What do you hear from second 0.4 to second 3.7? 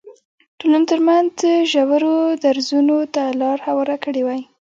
ټولنو ترمنځ ژورو درزونو ته لار